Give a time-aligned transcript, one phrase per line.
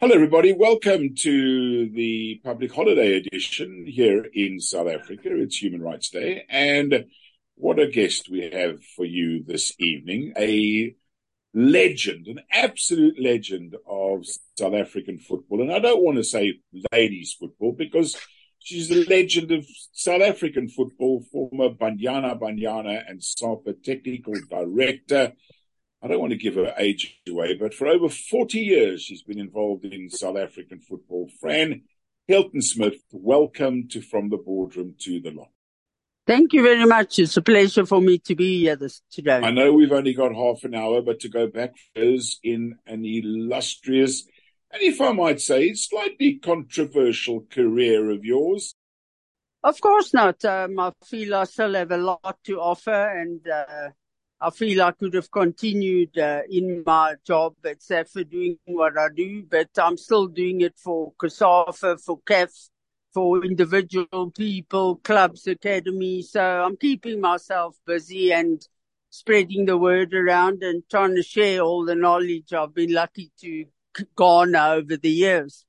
[0.00, 0.52] Hello, everybody.
[0.52, 5.22] Welcome to the public holiday edition here in South Africa.
[5.24, 6.44] It's Human Rights Day.
[6.48, 7.06] And
[7.56, 10.34] what a guest we have for you this evening.
[10.38, 10.94] A
[11.52, 14.24] legend, an absolute legend of
[14.56, 15.62] South African football.
[15.62, 16.60] And I don't want to say
[16.92, 18.16] ladies football because
[18.60, 25.32] she's a legend of South African football, former Banyana Banyana and SAFA technical director
[26.00, 29.40] I don't want to give her age away, but for over 40 years, she's been
[29.40, 31.28] involved in South African football.
[31.40, 31.82] Fran
[32.28, 35.50] Hilton Smith, welcome to From the Boardroom to the Lot.
[36.24, 37.18] Thank you very much.
[37.18, 39.40] It's a pleasure for me to be here this today.
[39.42, 43.04] I know we've only got half an hour, but to go back is in an
[43.04, 44.24] illustrious,
[44.70, 48.74] and if I might say, slightly controversial career of yours.
[49.64, 50.44] Of course not.
[50.44, 53.88] Um, I feel I still have a lot to offer, and uh,
[54.40, 59.08] I feel I could have continued uh, in my job at SAFA doing what I
[59.14, 62.68] do, but I'm still doing it for COSAFA, for CAF,
[63.12, 66.30] for individual people, clubs, academies.
[66.30, 68.64] So I'm keeping myself busy and
[69.10, 73.64] spreading the word around and trying to share all the knowledge I've been lucky to
[74.14, 75.64] garner over the years.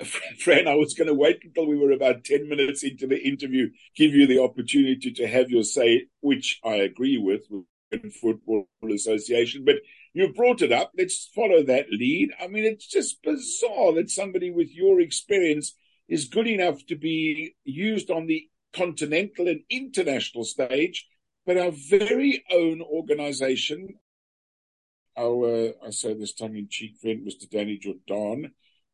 [0.38, 3.70] Fran, I was going to wait until we were about 10 minutes into the interview,
[3.94, 8.66] give you the opportunity to have your say, which I agree with, with the Football
[8.92, 9.64] Association.
[9.64, 9.76] But
[10.14, 10.92] you brought it up.
[10.96, 12.30] Let's follow that lead.
[12.40, 15.74] I mean, it's just bizarre that somebody with your experience
[16.08, 21.06] is good enough to be used on the continental and international stage,
[21.46, 23.94] but our very own organization,
[25.16, 27.48] our, uh, I say this tongue in cheek friend, Mr.
[27.48, 28.52] Danny Jordan,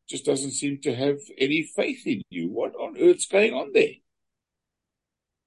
[0.09, 2.49] just doesn't seem to have any faith in you.
[2.49, 3.95] What on earth's going on there?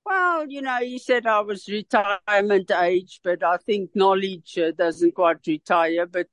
[0.06, 5.14] Well, you know, you said I was retirement age, but I think knowledge uh, doesn't
[5.14, 6.06] quite retire.
[6.08, 6.28] But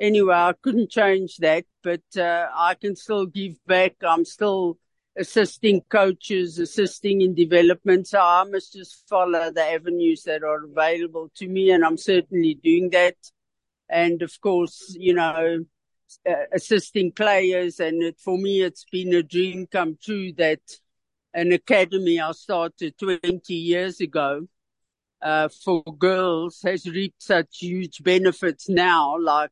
[0.00, 1.64] anyway, I couldn't change that.
[1.82, 3.96] But uh, I can still give back.
[4.02, 4.78] I'm still
[5.16, 8.06] assisting coaches, assisting in development.
[8.08, 12.54] So I must just follow the avenues that are available to me, and I'm certainly
[12.54, 13.16] doing that.
[13.90, 15.64] And of course, you know,
[16.28, 17.80] uh, assisting players.
[17.80, 20.60] And it, for me, it's been a dream come true that
[21.34, 24.48] an academy I started 20 years ago
[25.22, 29.50] uh, for girls has reaped such huge benefits now, like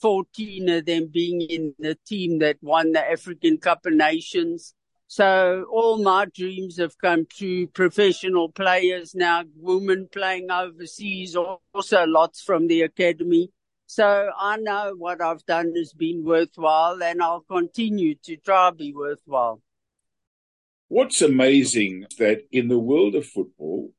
[0.00, 4.74] 14 of them being in the team that won the African Cup of Nations.
[5.08, 7.68] So all my dreams have come true.
[7.68, 13.50] Professional players now, women playing overseas, also lots from the academy.
[13.86, 18.76] So I know what I've done has been worthwhile and I'll continue to try to
[18.76, 19.62] be worthwhile.
[20.88, 23.92] What's amazing that in the world of football,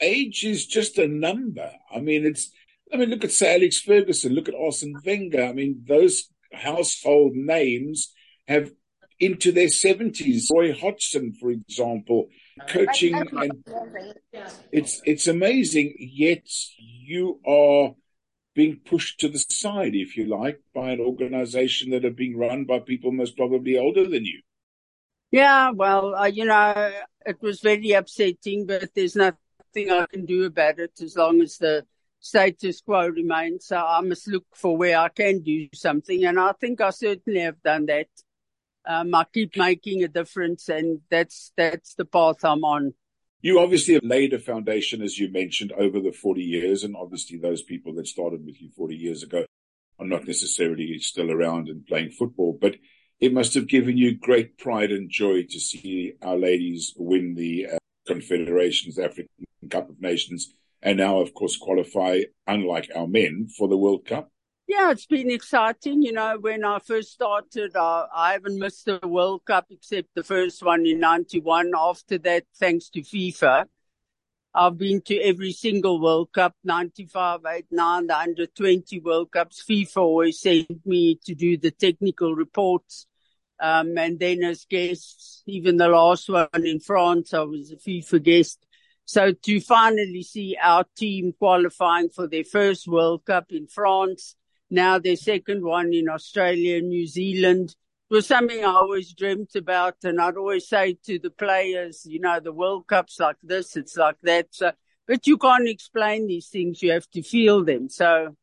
[0.00, 1.70] age is just a number.
[1.94, 2.50] I mean, it's,
[2.92, 5.44] I mean, look at Sir Alex Ferguson, look at Arsene Wenger.
[5.44, 8.12] I mean, those household names
[8.46, 8.70] have
[9.20, 10.46] into their 70s.
[10.52, 12.28] Roy Hodgson, for example,
[12.68, 13.14] coaching.
[13.14, 13.64] And
[14.72, 16.46] it's, it's amazing, yet
[16.78, 17.94] you are
[18.54, 22.64] being pushed to the side, if you like, by an organization that are being run
[22.64, 24.40] by people most probably older than you.
[25.30, 26.92] Yeah, well, uh, you know,
[27.26, 31.58] it was very upsetting, but there's nothing I can do about it as long as
[31.58, 31.84] the
[32.20, 33.66] status quo remains.
[33.66, 36.24] So I must look for where I can do something.
[36.24, 38.06] And I think I certainly have done that.
[38.86, 42.94] Um, I keep making a difference and that's, that's the path I'm on.
[43.44, 46.82] You obviously have laid a foundation, as you mentioned, over the 40 years.
[46.82, 49.44] And obviously those people that started with you 40 years ago
[49.98, 52.76] are not necessarily still around and playing football, but
[53.20, 57.66] it must have given you great pride and joy to see our ladies win the
[57.74, 59.28] uh, Confederations African
[59.68, 64.30] Cup of Nations and now, of course, qualify, unlike our men, for the World Cup.
[64.66, 66.02] Yeah, it's been exciting.
[66.02, 70.22] You know, when I first started, uh, I haven't missed the World Cup except the
[70.22, 71.72] first one in 91.
[71.76, 73.66] After that, thanks to FIFA,
[74.54, 79.64] I've been to every single World Cup, 95, 8, 9, the under 20 World Cups.
[79.68, 83.06] FIFA always sent me to do the technical reports.
[83.60, 88.22] Um, and then as guests, even the last one in France, I was a FIFA
[88.22, 88.66] guest.
[89.04, 94.36] So to finally see our team qualifying for their first World Cup in France,
[94.70, 97.76] now their second one in Australia, and New Zealand.
[98.10, 99.96] It was something I always dreamt about.
[100.04, 103.96] And I'd always say to the players, you know, the World Cup's like this, it's
[103.96, 104.48] like that.
[104.50, 104.72] So,
[105.06, 106.82] but you can't explain these things.
[106.82, 107.88] You have to feel them.
[107.88, 108.36] So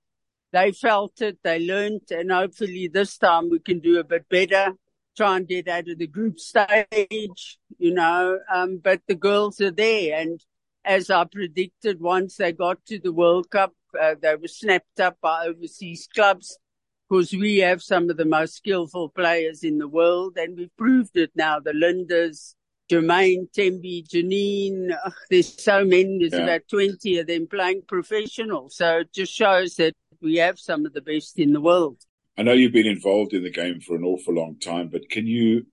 [0.52, 4.74] they felt it, they learned, and hopefully this time we can do a bit better.
[5.16, 8.40] Try and get out of the group stage, you know.
[8.54, 10.44] Um, but the girls are there, and
[10.86, 15.18] as I predicted, once they got to the World Cup, uh, they were snapped up
[15.22, 16.58] by overseas clubs
[17.10, 21.18] because we have some of the most skillful players in the world, and we've proved
[21.18, 21.60] it now.
[21.60, 22.56] The Lindas,
[22.90, 26.44] Jermaine, Tembi, Janine, ugh, there's so many, there's Yeah.
[26.44, 28.70] about 20 of them playing professional.
[28.70, 31.98] So it just shows that we have some of the best in the world.
[32.38, 35.28] I know you've been involved in the game for an awful long time, but can
[35.28, 35.66] you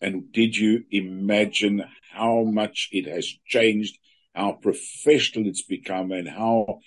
[0.00, 1.82] and did you imagine
[2.12, 3.98] how much it has changed,
[4.34, 6.80] how professional it's become, and how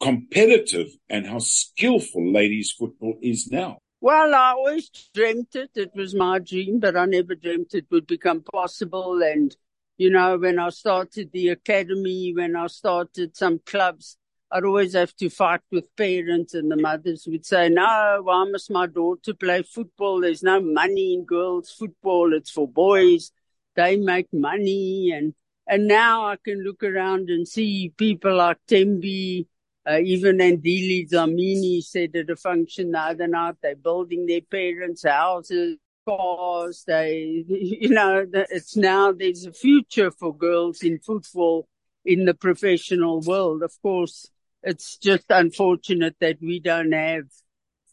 [0.00, 3.78] competitive and how skillful ladies football is now?
[4.00, 5.70] Well, I always dreamt it.
[5.76, 9.22] It was my dream, but I never dreamt it would become possible.
[9.22, 9.56] And,
[9.96, 14.16] you know, when I started the academy, when I started some clubs,
[14.50, 18.72] I'd always have to fight with parents and the mothers would say, no, why must
[18.72, 20.20] my daughter play football?
[20.20, 22.34] There's no money in girls football.
[22.34, 23.30] It's for boys.
[23.76, 25.12] They make money.
[25.14, 25.32] And,
[25.72, 29.46] and now I can look around and see people like Tembi,
[29.88, 35.02] uh, even Andile Dlamini said at a function the other night, they're building their parents'
[35.02, 36.84] houses, cars.
[36.86, 41.66] They, you know, it's now there's a future for girls in football
[42.04, 43.62] in the professional world.
[43.62, 44.30] Of course,
[44.62, 47.24] it's just unfortunate that we don't have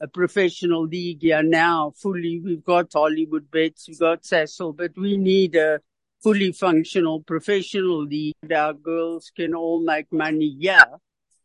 [0.01, 2.41] a professional league here now fully.
[2.43, 5.79] We've got Hollywood bets, we've got Sasol, but we need a
[6.21, 8.35] fully functional professional league.
[8.53, 10.83] Our girls can all make money yeah.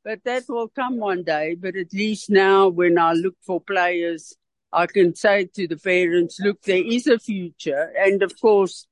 [0.05, 1.55] But that will come one day.
[1.55, 4.35] But at least now when I look for players,
[4.73, 7.93] I can say to the parents, look, there is a future.
[7.97, 8.87] And of course,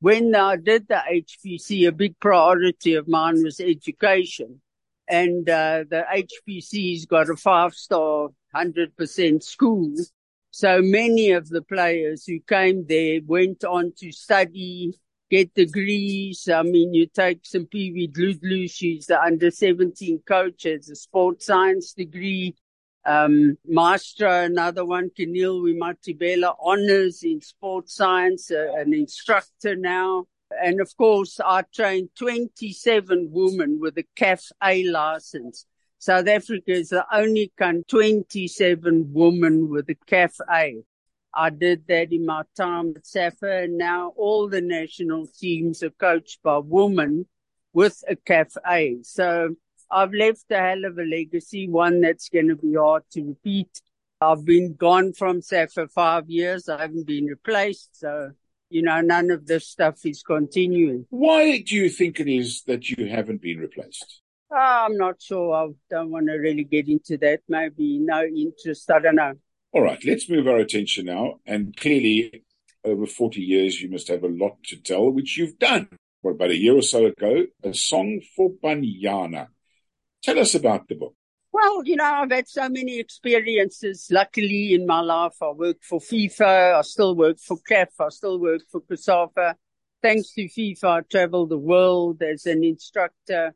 [0.00, 4.60] when I did the HPC, a big priority of mine was education.
[5.08, 9.94] And uh, the HPC's got a five star, 100% school.
[10.50, 14.92] So many of the players who came there went on to study,
[15.32, 16.46] get degrees.
[16.46, 21.94] I mean, you take Simphiwe Dludlu, she's the under 17 coach, has a sports science
[21.94, 22.54] degree.
[23.06, 30.26] Um, Maestro, another one, Kenil Wimatibela, honors in sports science, uh, an instructor now.
[30.62, 35.64] And of course, I trained 27 women with a CAF A license.
[35.98, 40.82] South Africa is the only country, 27 women with a CAF A.
[41.34, 45.90] I did that in my time at SAFA and now all the national teams are
[45.90, 47.26] coached by women
[47.72, 48.98] with a CAF A.
[49.02, 49.54] So
[49.90, 53.80] I've left a hell of a legacy, one that's going to be hard to repeat.
[54.20, 56.68] I've been gone from SAFA five years.
[56.68, 57.98] I haven't been replaced.
[57.98, 58.30] So,
[58.70, 61.06] you know, none of this stuff is continuing.
[61.10, 64.20] Why do you think it is that you haven't been replaced?
[64.50, 64.56] Oh,
[64.86, 65.54] I'm not sure.
[65.54, 67.40] I don't want to really get into that.
[67.48, 68.90] Maybe no interest.
[68.90, 69.34] I don't know.
[69.74, 71.40] All right, let's move our attention now.
[71.46, 72.44] And clearly,
[72.84, 75.88] over 40 years, you must have a lot to tell, which you've done.
[76.20, 79.48] What, about a year or so ago, a song for Banyana.
[80.22, 81.14] Tell us about the book.
[81.52, 84.08] Well, you know, I've had so many experiences.
[84.10, 86.74] Luckily, in my life, I worked for FIFA.
[86.74, 87.88] I still work for CAF.
[87.98, 89.54] I still work for COSAFA.
[90.02, 93.54] Thanks to FIFA, I traveled the world as an instructor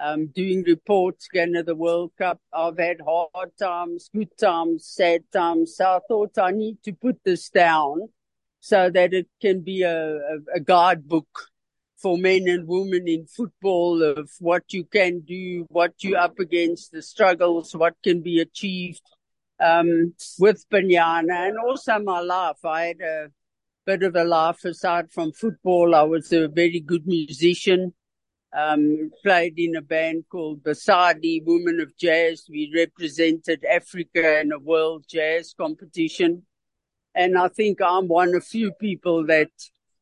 [0.00, 2.40] um, doing reports again of the World Cup.
[2.52, 5.76] I've had hard times, good times, sad times.
[5.76, 8.08] So I thought I need to put this down
[8.60, 11.28] so that it can be a, a, a guidebook
[12.00, 16.92] for men and women in football of what you can do, what you're up against,
[16.92, 19.02] the struggles, what can be achieved
[19.60, 22.64] um, with Banyana and also my life.
[22.64, 23.28] I had a
[23.84, 25.94] bit of a life aside from football.
[25.94, 27.92] I was a very good musician
[28.52, 32.46] um, played in a band called Basadi, Women of Jazz.
[32.48, 36.42] We represented Africa in a world jazz competition.
[37.14, 39.50] And I think I'm one of few people that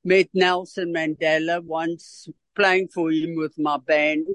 [0.04, 4.26] met Nelson Mandela once playing for him with my band.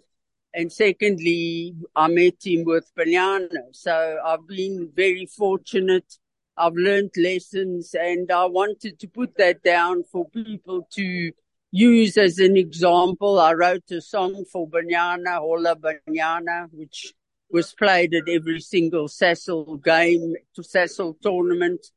[0.54, 3.48] And secondly, I met him with Banyana.
[3.72, 6.20] So I've been very fortunate.
[6.56, 11.32] I've learned lessons and I wanted to put that down for people to
[11.74, 13.40] use as an example.
[13.40, 17.14] I wrote a song for Banyana, Hola Banyana, which
[17.50, 21.88] was played at every single Sasol game, Sasol tournament.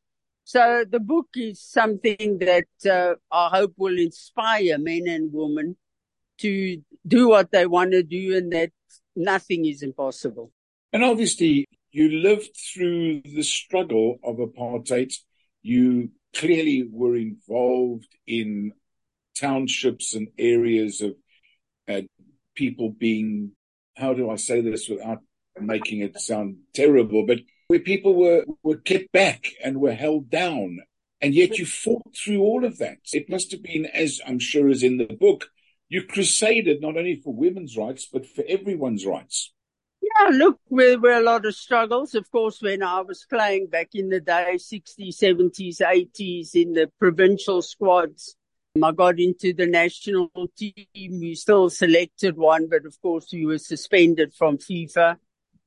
[0.45, 5.76] So the book is something that uh, I hope will inspire men and women
[6.38, 8.71] to do what they want to do and that
[9.14, 10.52] nothing is impossible.
[10.92, 15.12] And obviously, you lived through the struggle of apartheid.
[15.61, 18.73] You clearly were involved in
[19.38, 21.14] townships and areas of
[21.88, 22.02] uh,
[22.55, 23.52] people being,
[23.97, 25.19] how do I say this without
[25.61, 27.38] making it sound terrible, but
[27.69, 30.78] where people were, were kept back and were held down.
[31.21, 32.99] And yet you fought through all of that.
[33.12, 35.49] It must have been, as I'm sure is in the book,
[35.88, 39.52] you crusaded not only for women's rights, but for everyone's rights.
[40.02, 42.14] Yeah, look, there were a lot of struggles.
[42.14, 46.90] Of course, when I was playing back in the day, 60s, 70s, 80s, in the
[46.99, 48.37] provincial squads,
[48.85, 50.87] I got into the national team.
[50.95, 55.16] We still selected one, but of course, we were suspended from FIFA.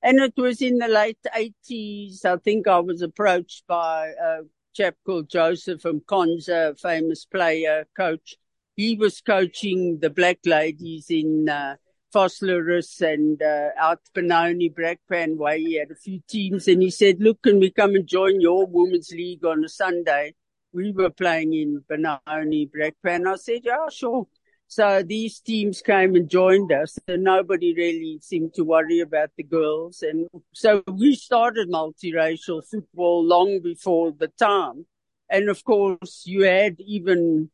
[0.02, 2.24] And it was in the late 80s.
[2.26, 4.42] I think I was approached by a
[4.74, 8.36] chap called Joseph Mkonza, a famous player, coach.
[8.76, 11.76] He was coaching the black ladies in uh,
[12.14, 15.60] Vosloorus and uh, out Benoni, Brakpan way.
[15.60, 18.66] He had a few teams and he said, look, can we come and join your
[18.66, 20.34] women's league on a Sunday?
[20.74, 23.28] We were playing in Benoni, Brakpan.
[23.28, 24.28] I said, yeah, sure.
[24.68, 29.44] So these teams came and joined us and nobody really seemed to worry about the
[29.44, 30.04] girls.
[30.04, 34.86] And so we started multiracial football long before the time.
[35.28, 37.50] And of course you had even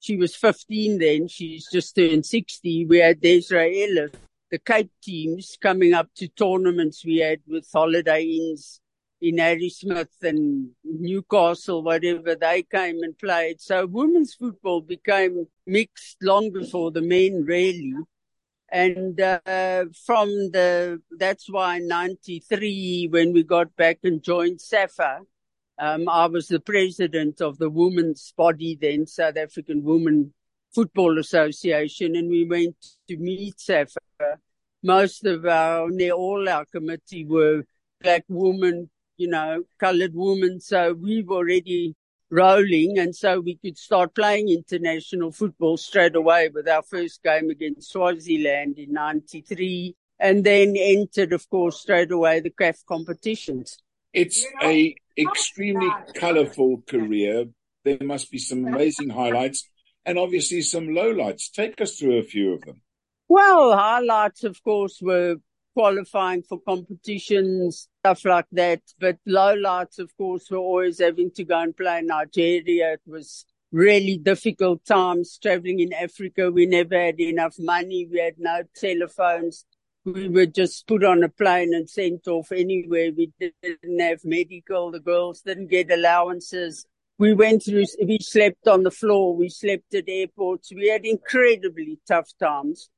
[0.00, 1.28] she was 15 then.
[1.28, 2.84] She's just turned 60.
[2.84, 4.12] We had Desiree Ellis,
[4.50, 8.80] the Cape teams coming up to tournaments we had with Holiday Inns
[9.20, 12.34] in Harrismith and Newcastle, whatever.
[12.34, 13.60] They came and played.
[13.60, 17.94] So women's football became mixed long before the men really.
[18.70, 25.20] And uh, from the, that's why in 93, when we got back and joined SAFA,
[25.78, 30.34] um, I was the president of the women's body then, South African Women
[30.74, 32.76] Football Association, and we went
[33.08, 33.98] to meet SAFA.
[34.82, 37.62] Most of our, near all our committee were
[38.02, 40.60] black women, you know, colored women.
[40.60, 41.94] So we were already
[42.30, 42.98] rolling.
[42.98, 47.90] And so we could start playing international football straight away with our first game against
[47.90, 53.78] Swaziland in 93 and then entered, of course, straight away the CAF competitions.
[54.12, 57.46] It's a extremely colourful career.
[57.84, 59.68] There must be some amazing highlights
[60.04, 61.52] and obviously some lowlights.
[61.52, 62.82] Take us through a few of them.
[63.28, 65.36] Well, highlights, of course, were
[65.78, 68.82] qualifying for competitions, stuff like that.
[68.98, 72.94] But lowlights, of course, were always having to go and play in Nigeria.
[72.94, 76.50] It was really difficult times traveling in Africa.
[76.50, 78.08] We never had enough money.
[78.10, 79.66] We had no telephones
[80.04, 83.10] we were just put on a plane and sent off anywhere.
[83.16, 84.90] We didn't have medical.
[84.90, 86.86] The girls didn't get allowances.
[87.18, 89.36] We went through, we slept on the floor.
[89.36, 90.72] We slept at airports.
[90.72, 92.88] We had incredibly tough times.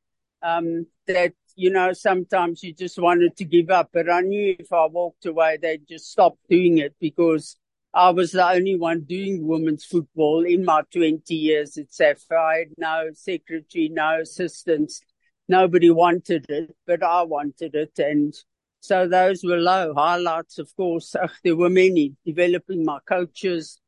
[0.42, 4.72] Um, that, you know, sometimes you just wanted to give up, but I knew if
[4.72, 7.56] I walked away, they'd just stop doing it because
[7.92, 12.34] I was the only one doing women's football in my 20 years at SAFA.
[12.34, 15.02] I had no secretary, no assistants
[15.50, 17.98] nobody wanted it, but I wanted it.
[17.98, 18.32] And
[18.78, 20.58] so those were low highlights.
[20.58, 23.78] Of course, ugh, there were many developing my coaches,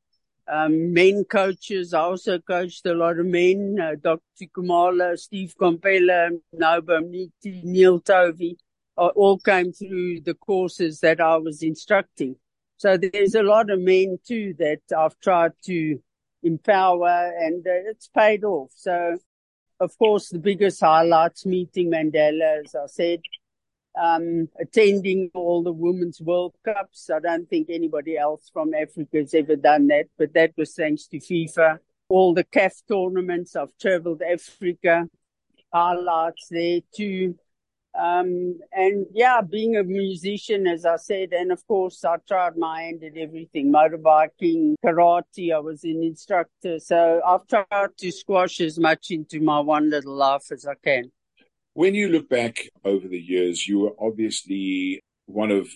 [0.49, 1.95] um, men coaches.
[1.95, 4.47] I also coached a lot of men, uh, Dr.
[4.57, 8.57] Khumalo, Steve Komphela, Mniti, Neil Tovey,
[8.99, 12.37] uh, all came through the courses that I was instructing.
[12.77, 16.01] So there's a lot of men too that I've tried to
[16.43, 18.71] empower and uh, it's paid off.
[18.75, 19.19] So
[19.83, 23.21] of course, the biggest highlights meeting Mandela, as I said,
[24.01, 27.11] um, attending all the Women's World Cups.
[27.11, 31.07] I don't think anybody else from Africa has ever done that, but that was thanks
[31.09, 31.79] to FIFA.
[32.09, 35.09] All the CAF tournaments, I've traveled Africa,
[35.73, 37.37] highlights there too.
[37.99, 42.83] Um, and yeah, being a musician, as I said, and of course, I tried my
[42.83, 45.55] hand at everything motorbiking, karate.
[45.55, 46.79] I was an instructor.
[46.79, 51.13] So I've tried to squash as much into my one little life as I can.
[51.75, 55.69] When you look back over the years, you were obviously one of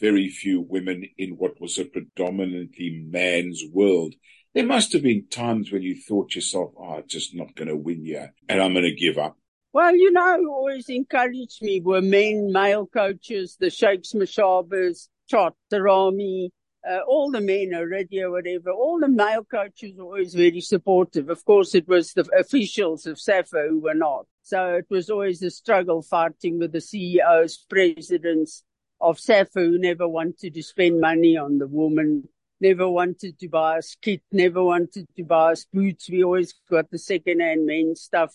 [0.00, 4.14] very few women in what was a predominantly man's world.
[4.54, 7.76] There must have been times when you thought yourself, oh, I'm just not going to
[7.76, 9.36] win here and I'm going to give up.
[9.72, 15.56] Well, you know, who always encouraged me were men, male coaches, the Shakes Mashabas, Trot,
[15.72, 16.52] Rami,
[16.88, 21.30] uh, all the men, radio, whatever, all the male coaches were always very supportive.
[21.30, 24.26] Of course, it was the officials of SAFA who were not.
[24.42, 28.62] So it was always a struggle fighting with the CEOs, presidents
[29.00, 32.28] of SAFA who never wanted to spend money on the woman,
[32.60, 36.10] never wanted to buy us kit, never wanted to buy us boots.
[36.10, 38.34] We always got the second-hand men's stuff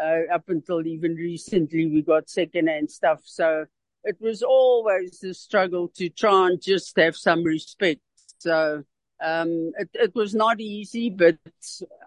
[0.00, 3.20] uh, up until even recently, we got second-hand stuff.
[3.24, 3.66] So
[4.04, 8.00] it was always a struggle to try and just have some respect.
[8.38, 8.84] So
[9.22, 11.38] um, it, it was not easy, but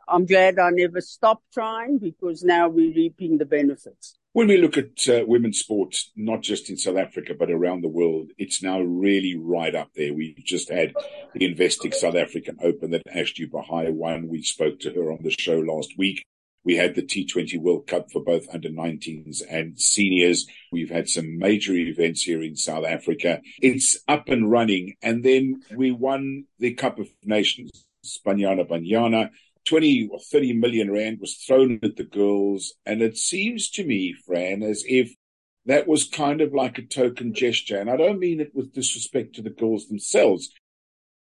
[0.07, 4.17] I'm glad I never stopped trying because now we're reaping the benefits.
[4.33, 7.87] When we look at uh, women's sports, not just in South Africa, but around the
[7.87, 10.13] world, it's now really right up there.
[10.13, 10.93] We just had
[11.33, 14.27] the Investec South African Open that Ashleigh Buhai won.
[14.27, 16.25] We spoke to her on the show last week.
[16.65, 20.47] We had the T20 World Cup for both under 19s and seniors.
[20.71, 23.41] We've had some major events here in South Africa.
[23.61, 24.95] It's up and running.
[25.03, 27.85] And then we won the Cup of Nations,
[28.25, 29.29] Banyana Banyana.
[29.65, 32.73] 20 or 30 million rand was thrown at the girls.
[32.85, 35.13] And it seems to me, Fran, as if
[35.65, 37.77] that was kind of like a token gesture.
[37.77, 40.49] And I don't mean it with disrespect to the girls themselves.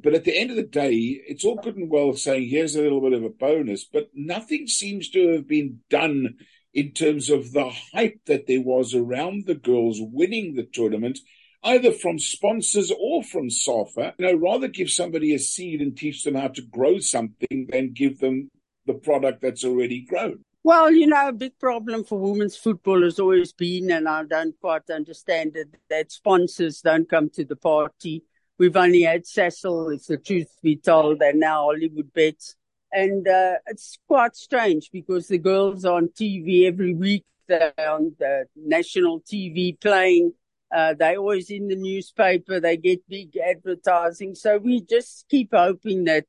[0.02, 2.82] But at the end of the day, it's all good and well saying, here's a
[2.82, 6.36] little bit of a bonus, but nothing seems to have been done
[6.74, 11.20] in terms of the hype that there was around the girls winning the tournament,
[11.62, 14.14] either from sponsors or from SAFA.
[14.18, 17.92] You know, rather give somebody a seed and teach them how to grow something than
[17.92, 18.50] give them
[18.86, 20.44] the product that's already grown.
[20.64, 24.58] Well, you know, a big problem for women's football has always been, and I don't
[24.60, 28.24] quite understand it, that sponsors don't come to the party.
[28.58, 32.54] We've only had Sasol, if the truth be told, and now Hollywood Bets.
[32.92, 37.24] And uh, it's quite strange because the girls are on TV every week.
[37.48, 40.32] They're on the national TV playing.
[40.74, 42.60] Uh, they're always in the newspaper.
[42.60, 44.34] They get big advertising.
[44.34, 46.26] So we just keep hoping that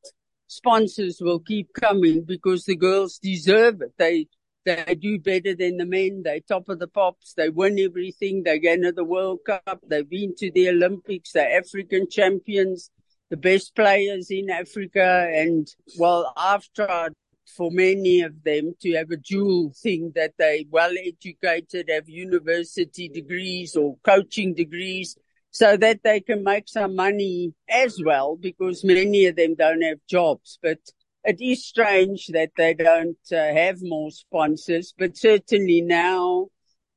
[0.47, 3.93] sponsors will keep coming because the girls deserve it.
[3.97, 4.27] They
[4.65, 6.23] they do better than the men.
[6.23, 7.33] They top of the pops.
[7.33, 8.43] They win everything.
[8.43, 9.79] They go to the World Cup.
[9.87, 11.31] They've been to the Olympics.
[11.31, 12.89] They're African champions,
[13.29, 15.29] the best players in Africa.
[15.33, 15.67] And
[15.97, 17.13] well, I've tried
[17.55, 23.07] for many of them to have a dual thing that they well educated, have university
[23.07, 25.15] degrees or coaching degrees
[25.51, 29.99] so that they can make some money as well because many of them don't have
[30.09, 30.59] jobs.
[30.61, 30.79] But
[31.25, 36.47] it is strange that they don't uh, have more sponsors, but certainly now,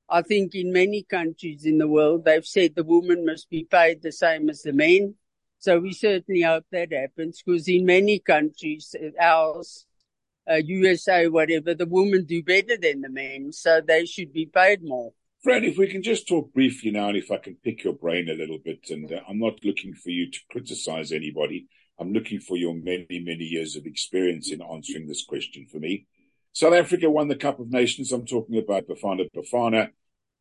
[0.08, 4.02] I think in many countries in the world, they've said the woman must be paid
[4.02, 5.14] the same as the men.
[5.58, 9.87] So we certainly hope that happens because in many countries, ours,
[10.49, 13.52] uh, USA, whatever, the women do better than the men.
[13.52, 15.12] So they should be paid more.
[15.42, 18.28] Fran, if we can just talk briefly now, and if I can pick your brain
[18.28, 21.68] a little bit, and uh, I'm not looking for you to criticize anybody.
[21.99, 26.07] I'm looking for your many, many years of experience in answering this question for me.
[26.52, 28.12] South Africa won the Cup of Nations.
[28.12, 29.90] I'm talking about Bafana Bafana.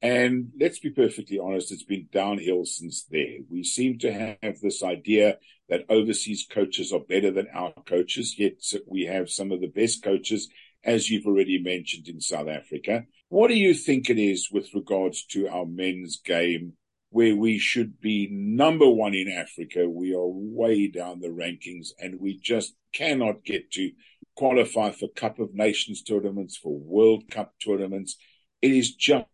[0.02, 3.40] And let's be perfectly honest, it's been downhill since there.
[3.50, 5.38] We seem to have this idea
[5.70, 10.04] that overseas coaches are better than our coaches, yet we have some of the best
[10.04, 10.50] coaches
[10.84, 13.06] as you've already mentioned in South Africa.
[13.30, 16.74] What do you think it is with regards to our men's game
[17.10, 19.90] where we should be number one in Africa?
[19.90, 23.92] We are way down the rankings and we just cannot get to
[24.36, 28.18] qualify for Cup of Nations tournaments, for World Cup tournaments.
[28.62, 29.26] It is just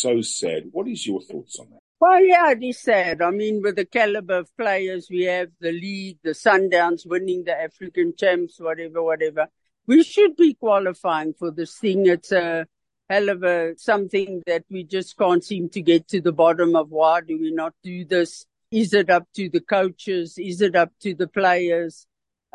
[0.00, 0.64] so sad.
[0.72, 1.78] What is your thoughts on that?
[2.00, 3.22] Well, yeah, it is sad.
[3.22, 7.58] I mean, with the caliber of players we have, the league, the Sundowns winning the
[7.58, 9.48] African champs, whatever, whatever
[9.86, 12.06] we should be qualifying for this thing.
[12.06, 12.66] It's a
[13.12, 16.90] hell of a something that we just can't seem to get to the bottom of.
[16.90, 18.46] Why do we not do this?
[18.70, 20.38] Is it up to the coaches?
[20.38, 22.06] Is it up to the players?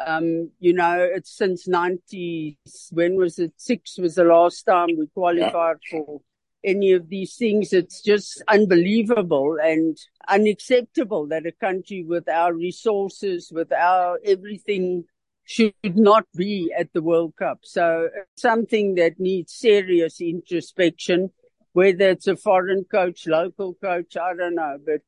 [0.03, 2.57] Um, you know, it's since 90,
[2.91, 3.53] when was it?
[3.57, 5.99] Six was the last time we qualified yeah.
[5.99, 6.21] for
[6.63, 7.73] any of these things.
[7.73, 15.05] It's just unbelievable and unacceptable that a country with our resources, with our everything
[15.47, 17.59] should not be at the World Cup.
[17.63, 21.29] So uh, something that needs serious introspection,
[21.71, 25.01] whether it's a foreign coach, local coach, I don't know, but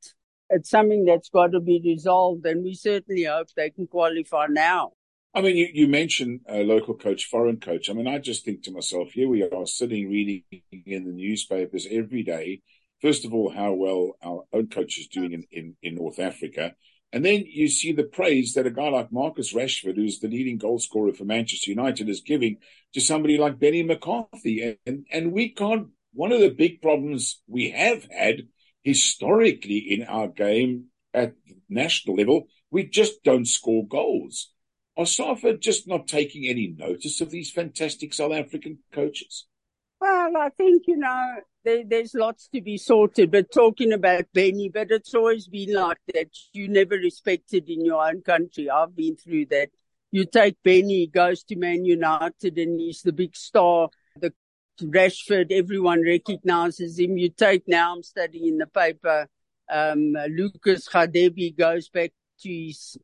[0.49, 2.45] it's something that's got to be resolved.
[2.45, 4.93] And we certainly hope they can qualify now.
[5.35, 7.89] I mean, you, you mentioned a local coach, foreign coach.
[7.89, 10.43] I mean, I just think to myself, here we are sitting reading
[10.85, 12.61] in the newspapers every day.
[13.01, 16.75] First of all, how well our own coach is doing in, in, in North Africa.
[17.11, 20.57] And then you see the praise that a guy like Marcus Rashford, who's the leading
[20.57, 22.57] goal scorer for Manchester United, is giving
[22.93, 24.77] to somebody like Benny McCarthy.
[24.85, 28.47] And, and we can't, one of the big problems we have had
[28.83, 31.33] historically in our game at
[31.67, 34.51] national level, we just don't score goals.
[34.95, 39.47] Are SAFA just not taking any notice of these fantastic South African coaches?
[39.99, 44.69] Well, I think, you know, there, there's lots to be sorted, but talking about Benny,
[44.69, 46.29] but it's always been like that.
[46.53, 48.69] You never respected in your own country.
[48.69, 49.69] I've been through that.
[50.11, 53.89] You take Benny, goes to Man United and he's the big star.
[54.19, 54.33] The
[54.81, 57.17] Rashford, everyone recognizes him.
[57.17, 59.27] You take now, I'm studying in the paper,
[59.69, 62.97] um, Lucas Radebe goes back to his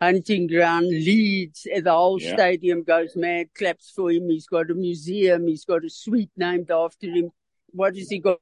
[0.00, 2.34] hunting ground, Leeds, the whole yeah.
[2.34, 4.28] stadium goes mad, claps for him.
[4.28, 5.48] He's got a museum.
[5.48, 7.30] He's got a suite named after him
[7.74, 8.38] what has he got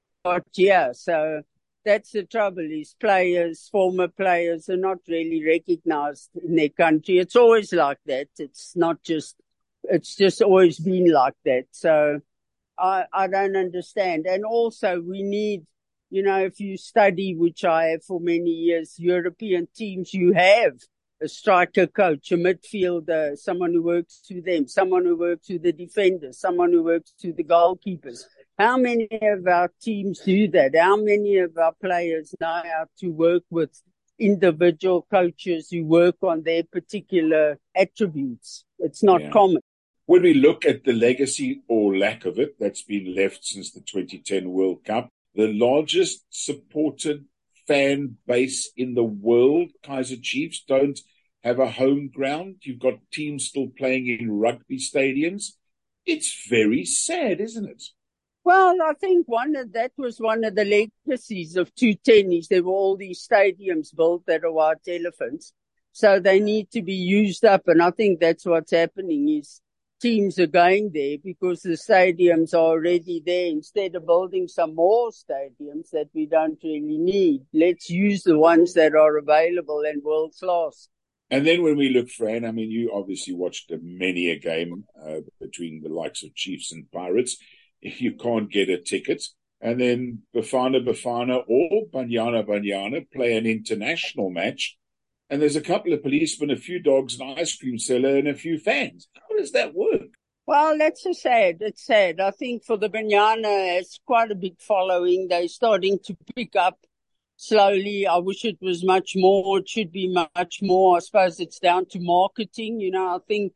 [0.53, 0.91] here?
[0.95, 1.43] So
[1.85, 7.19] that's the trouble is players, former players are not really recognized in their country.
[7.19, 8.29] It's always like that.
[8.39, 9.37] It's not just,
[9.85, 11.65] it's just always been like that.
[11.73, 12.21] So
[12.79, 14.27] I, I don't understand.
[14.27, 15.67] And also we need,
[16.11, 20.75] you know, if you study, which I have for many years, European teams, you have
[21.23, 25.73] a striker coach, a midfielder, someone who works to them, someone who works to the
[25.73, 28.25] defenders, someone who works to the goalkeepers.
[28.63, 30.77] How many of our teams do that?
[30.77, 33.83] How many of our players know how to work with
[34.21, 38.65] individual coaches who work on their particular attributes?
[38.79, 39.31] It's not Yeah.
[39.31, 39.63] common.
[40.07, 43.81] When we look at the legacy or lack of it that's been left since the
[43.81, 47.25] 2010 World Cup, the largest supported
[47.67, 51.01] fan base in the world, Kaiser Chiefs, don't
[51.43, 52.59] have a home ground.
[52.63, 55.57] You've got teams still playing in rugby stadiums.
[56.07, 57.83] It's very sad, isn't it?
[58.45, 60.65] Well, I think one of that was one of the
[61.07, 62.49] legacies of two tennis.
[62.49, 65.53] There were all these stadiums built that are white elephants.
[65.93, 67.69] So they need to be used up.
[67.69, 69.61] And I think that's what's happening is
[70.01, 73.47] teams are going there because the stadiums are already there.
[73.47, 78.75] Instead of building some more stadiums that we don't really need, let's use the ones
[78.75, 80.89] that are available and world class.
[81.31, 85.21] And then when we look, Fran, I mean, you obviously watched many a game uh,
[85.41, 87.37] between the likes of Chiefs and Pirates.
[87.83, 89.25] If you can't get a ticket,
[89.61, 94.79] and then Bafana Bafana or Banyana Banyana play an international match,
[95.29, 98.35] and there's a couple of policemen, a few dogs, an ice cream seller, and a
[98.35, 99.09] few fans.
[99.15, 100.11] How does that work?
[100.47, 101.59] Well, that's a sad.
[101.61, 102.21] It's sad.
[102.21, 105.29] I think for the Banyana, it's quite a big following.
[105.29, 106.79] They're starting to pick up
[107.37, 108.07] slowly.
[108.07, 109.59] I wish it was much more.
[109.59, 110.97] It should be much more.
[110.97, 112.81] I suppose it's down to marketing.
[112.81, 113.55] You know, I think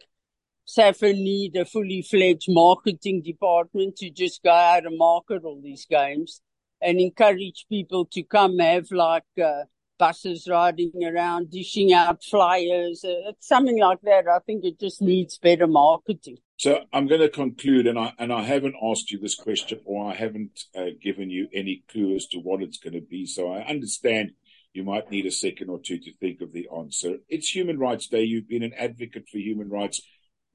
[0.66, 5.86] SAFA need a fully fledged marketing department to just go out and market all these
[5.88, 6.40] games
[6.82, 9.62] and encourage people to come have like uh,
[9.96, 14.24] buses riding around, dishing out flyers, uh, something like that.
[14.28, 16.38] I think it just needs better marketing.
[16.58, 20.10] So I'm going to conclude, and I and I haven't asked you this question, or
[20.10, 23.24] I haven't uh, given you any clue as to what it's going to be.
[23.26, 24.32] So I understand
[24.72, 27.18] you might need a second or two to think of the answer.
[27.28, 28.24] It's Human Rights Day.
[28.24, 30.00] You've been an advocate for human rights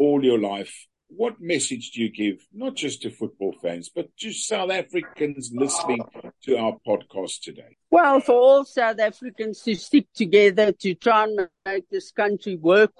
[0.01, 0.87] all your life.
[1.09, 6.01] What message do you give, not just to football fans, but to South Africans listening
[6.43, 7.75] to our podcast today?
[7.91, 12.93] Well, for all South Africans to stick together to try and make this country work,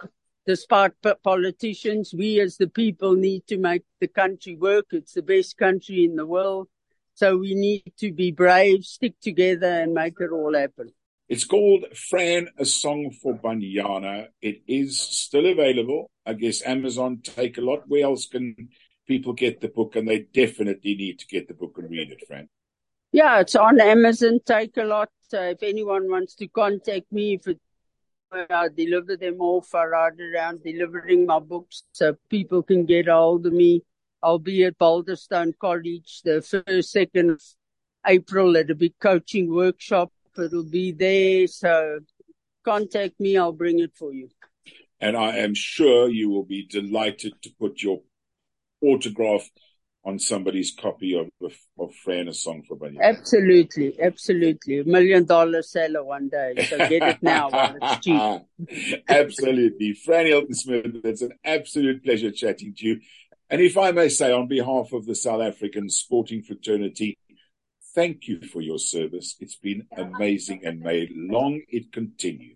[0.46, 0.92] despite
[1.24, 4.88] politicians, we as the people need to make the country work.
[4.92, 6.68] It's the best country in the world.
[7.14, 10.92] So we need to be brave, stick together and make it all happen.
[11.32, 14.28] It's called Fran, a song for Banyana.
[14.42, 16.12] It is still available.
[16.26, 17.84] I guess Amazon Takealot.
[17.88, 18.68] Where else can
[19.08, 19.96] people get the book?
[19.96, 22.50] And they definitely need to get the book and read it, Fran.
[23.14, 24.42] Yeah, it's on Amazon.
[24.46, 25.06] Takealot.
[25.34, 27.62] Uh, if anyone wants to contact me, if it,
[28.50, 33.14] I deliver them off, I ride around delivering my books so people can get a
[33.14, 33.84] hold of me.
[34.22, 37.42] I'll be at Boulderstone College the first, second of
[38.06, 40.12] April at a big coaching workshop.
[40.38, 41.48] It'll be there.
[41.48, 42.00] So
[42.64, 43.38] contact me.
[43.38, 44.30] I'll bring it for you.
[45.00, 48.02] And I am sure you will be delighted to put your
[48.82, 49.50] autograph
[50.04, 53.02] on somebody's copy of, of, of Fran, a song for Banyana.
[53.02, 54.00] Absolutely.
[54.02, 54.80] Absolutely.
[54.80, 56.56] A million dollar seller one day.
[56.68, 59.02] So get it now while it's cheap.
[59.08, 59.94] absolutely.
[59.94, 63.00] Fran Hilton Smith, it's an absolute pleasure chatting to you.
[63.50, 67.18] And if I may say, on behalf of the South African sporting fraternity,
[67.94, 69.36] thank you for your service.
[69.40, 72.56] It's been amazing and may long it continue.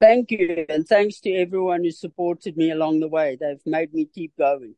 [0.00, 0.66] Thank you.
[0.68, 3.38] And thanks to everyone who supported me along the way.
[3.40, 4.74] They've made me keep going.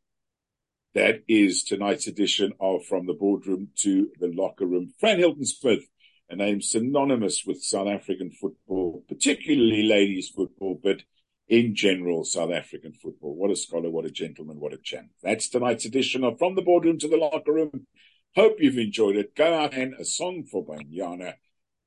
[0.94, 4.92] That is tonight's edition of From the Boardroom to the Locker Room.
[4.98, 5.84] Fran Hilton Smith,
[6.30, 11.02] a name synonymous with South African football, particularly ladies football, but
[11.48, 13.34] in general, South African football.
[13.34, 15.08] What a scholar, what a gentleman, what a champ.
[15.22, 17.86] That's tonight's edition of From the Boardroom to the Locker Room.
[18.34, 19.34] Hope you've enjoyed it.
[19.34, 21.34] Go out and a song for Banyana.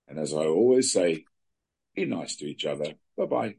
[0.07, 1.25] And as I always say,
[1.95, 2.93] be nice to each other.
[3.17, 3.55] Bye bye.